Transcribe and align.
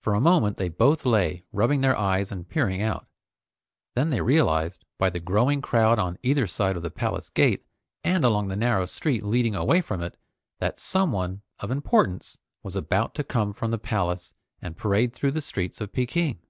For 0.00 0.14
a 0.14 0.20
moment 0.20 0.56
they 0.56 0.68
both 0.68 1.06
lay 1.06 1.44
rubbing 1.52 1.80
their 1.80 1.96
eyes 1.96 2.32
and 2.32 2.48
peering 2.48 2.82
out. 2.82 3.06
Then 3.94 4.10
they 4.10 4.20
realized, 4.20 4.84
by 4.98 5.10
the 5.10 5.20
growing 5.20 5.62
crowd 5.62 5.96
on 5.96 6.18
either 6.24 6.48
side 6.48 6.76
of 6.76 6.82
the 6.82 6.90
palace 6.90 7.30
gate 7.30 7.64
and 8.02 8.24
along 8.24 8.48
the 8.48 8.56
narrow 8.56 8.84
street 8.86 9.22
leading 9.22 9.54
away 9.54 9.80
from 9.80 10.02
it, 10.02 10.16
that 10.58 10.80
someone 10.80 11.42
of 11.60 11.70
importance 11.70 12.36
was 12.64 12.74
about 12.74 13.14
to 13.14 13.22
come 13.22 13.52
from 13.52 13.70
the 13.70 13.78
palace 13.78 14.34
and 14.60 14.76
parade 14.76 15.12
through 15.12 15.30
the 15.30 15.40
streets 15.40 15.80
of 15.80 15.92
Peking. 15.92 16.40